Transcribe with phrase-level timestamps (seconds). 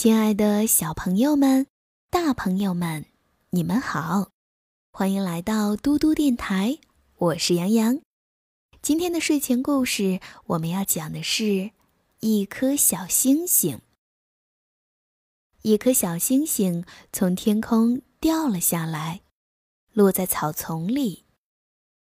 [0.00, 1.66] 亲爱的小朋友们、
[2.08, 3.04] 大朋友们，
[3.50, 4.30] 你们好，
[4.90, 6.78] 欢迎来到嘟嘟电台，
[7.18, 8.00] 我是杨洋。
[8.80, 11.72] 今天的睡前故事，我们要讲的是
[12.20, 13.82] 一颗小星星。
[15.60, 19.20] 一颗小星星从天空掉了下来，
[19.92, 21.26] 落在草丛里，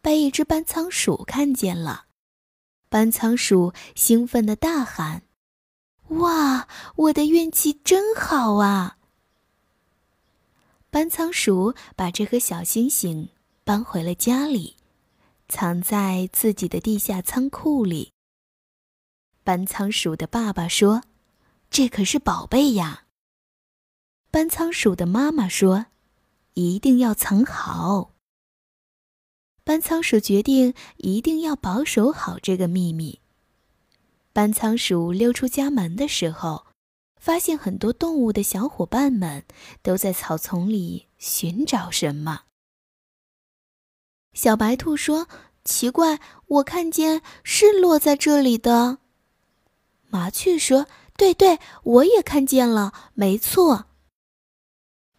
[0.00, 2.06] 被一只斑仓鼠看见了。
[2.88, 5.25] 斑仓鼠兴奋地大喊。
[6.08, 8.96] 哇，我的运气真好啊！
[10.88, 13.28] 搬仓鼠把这颗小星星
[13.64, 14.76] 搬回了家里，
[15.48, 18.12] 藏在自己的地下仓库里。
[19.42, 21.02] 搬仓鼠的爸爸说
[21.70, 23.06] ：“这可是宝贝呀。”
[24.30, 25.86] 搬仓鼠的妈妈说
[26.54, 28.12] ：“一定要藏好。”
[29.64, 33.20] 搬仓鼠决定一定要保守好这个秘密。
[34.36, 36.66] 搬仓鼠溜出家门的时候，
[37.18, 39.42] 发现很多动物的小伙伴们
[39.80, 42.42] 都在草丛里寻找什么。
[44.34, 45.26] 小白兔说
[45.64, 48.98] ：“奇怪，我看见是落在这里的。”
[50.10, 53.86] 麻雀说：“对对，我也看见了，没错。”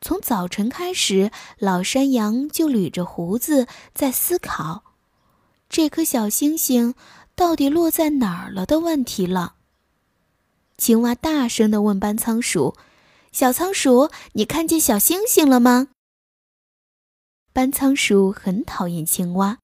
[0.00, 4.84] 从早晨开始，老山羊就捋着胡子在思考
[5.68, 6.94] 这颗小星星。
[7.34, 9.56] 到底落在哪儿了的问题了。
[10.76, 12.76] 青蛙大声地问班仓鼠
[13.32, 15.88] ：“小仓鼠，你看见小星星了吗？”
[17.52, 19.58] 班仓鼠很讨厌青蛙，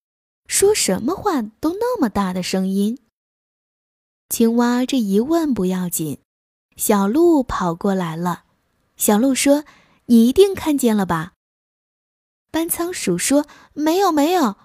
[0.47, 2.99] 说什么话都那么大的声音。
[4.29, 6.19] 青蛙这一问不要紧，
[6.77, 8.45] 小鹿跑过来了。
[8.97, 9.65] 小鹿说
[10.07, 11.33] ：“你一定看见了吧？”
[12.51, 14.57] 班仓鼠说：“没有，没有。”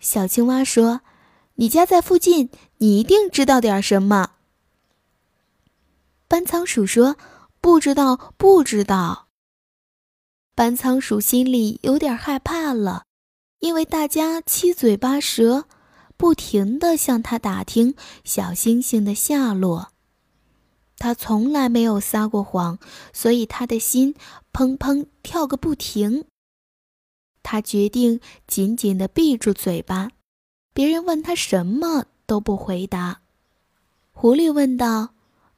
[0.00, 1.00] 小青蛙说。
[1.60, 4.34] 你家在附近，你一定知道点什么。
[6.28, 7.16] 班仓鼠说
[7.60, 9.26] ：“不知道，不知道。”
[10.54, 13.06] 班仓鼠心里有点害怕了，
[13.58, 15.64] 因为大家七嘴八舌，
[16.16, 19.90] 不停的向他打听小星星的下落。
[20.96, 22.78] 他从来没有撒过谎，
[23.12, 24.14] 所以他的心
[24.52, 26.24] 砰砰跳个不停。
[27.42, 30.12] 他决定紧紧的闭住嘴巴。
[30.78, 33.22] 别人问他什么都不回答。
[34.12, 35.08] 狐狸问道：“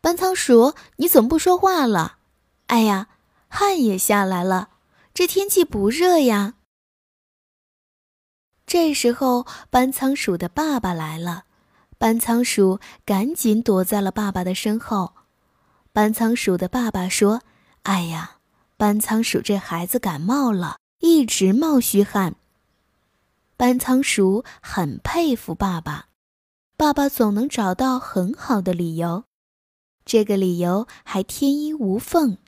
[0.01, 2.17] 班仓鼠，你怎么不说话了
[2.69, 3.09] ？”“哎呀，
[3.47, 4.71] 汗也下来了，
[5.13, 6.55] 这天气不热呀。”
[8.65, 11.45] 这时候，班仓鼠的爸爸来了。
[11.99, 15.13] 班仓鼠赶紧躲在了爸爸的身后。
[15.93, 17.43] 班仓鼠的爸爸说
[17.85, 18.39] ：“哎呀，
[18.79, 22.37] 班仓鼠这孩子感冒了，一直冒虚汗。”
[23.61, 26.07] 班仓鼠很佩服爸爸，
[26.79, 29.25] 爸爸总能找到很好的理由，
[30.07, 32.39] 这个理由还天衣无缝。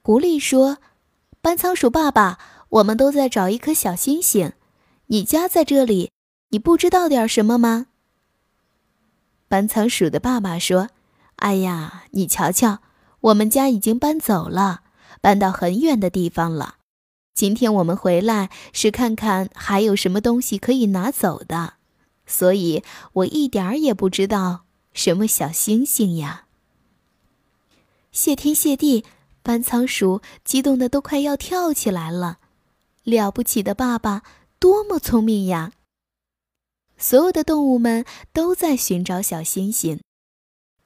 [0.00, 0.78] 狐狸说
[1.42, 2.38] ：“班仓鼠爸爸，
[2.70, 4.54] 我们都在找一颗小星星，
[5.08, 6.10] 你家在这里，
[6.48, 7.88] 你不知道点什么吗？”
[9.46, 10.88] 班仓鼠的爸爸说
[11.36, 12.78] ：“哎呀，你瞧瞧，
[13.20, 14.84] 我们家已经搬走了，
[15.20, 16.76] 搬到很远的地方了。”
[17.38, 21.74] 今天我们回来是看看还有什么东西可以拿走的，
[22.26, 22.82] 所以
[23.12, 26.46] 我一点儿也不知道什么小星星呀。
[28.10, 29.04] 谢天谢地，
[29.44, 32.40] 班仓鼠激动的都快要跳起来了。
[33.04, 34.24] 了不起的爸爸，
[34.58, 35.70] 多么聪明呀！
[36.96, 40.00] 所有的动物们都在寻找小星星。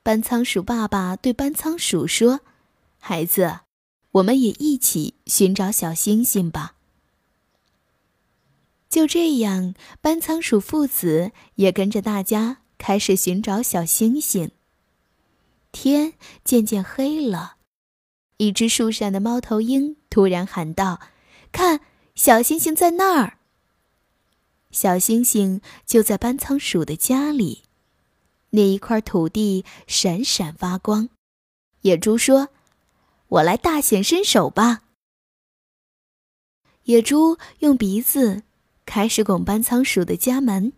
[0.03, 2.41] 班仓鼠爸爸对班仓鼠说
[3.01, 3.61] ：“孩子。”
[4.13, 6.75] 我们也一起寻找小星星吧。
[8.91, 14.51] 就这样，班仓鼠父子也跟着大家开始寻找小星星。
[15.71, 16.13] 天
[16.45, 17.57] 渐渐黑了，
[18.37, 21.01] 一只树上的猫头鹰突然喊道
[21.51, 21.81] ：“看，
[22.15, 23.39] 小星星在那儿！”
[24.71, 27.63] 小星星就在班仓鼠的家里，
[28.51, 31.09] 那一块土地闪闪发光。
[31.81, 32.51] 野猪说。
[33.33, 34.83] 我来大显身手吧！
[36.85, 38.43] 野猪用鼻子
[38.85, 40.75] 开始拱班仓鼠的家门。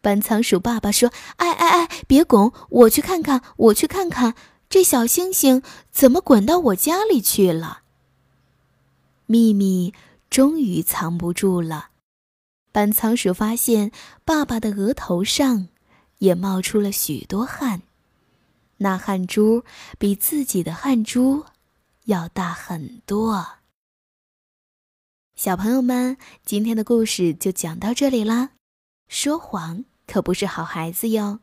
[0.00, 2.52] 班仓鼠爸爸说：“哎哎哎，别拱！
[2.68, 4.34] 我去看看，我去看看，
[4.68, 7.82] 这小星星怎么滚到我家里去了？”
[9.26, 9.92] 秘密
[10.30, 11.88] 终于藏不住了。
[12.70, 13.90] 班仓鼠发现
[14.24, 15.66] 爸爸的额头上
[16.18, 17.82] 也冒出了许多汗，
[18.76, 19.64] 那汗珠
[19.98, 21.46] 比自己的汗珠。
[22.04, 23.46] 要大很多。
[25.34, 28.50] 小朋友们，今天的故事就讲到这里啦。
[29.08, 31.40] 说谎可不是好孩子哟。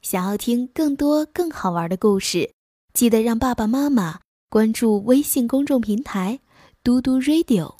[0.00, 2.52] 想要听更多更好玩的故事，
[2.92, 6.40] 记得让爸爸妈妈关注微信公众平台
[6.82, 7.76] “嘟嘟 Radio”。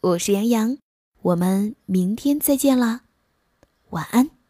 [0.00, 0.78] 我是杨洋，
[1.20, 3.02] 我们明天再见啦，
[3.90, 4.41] 晚安。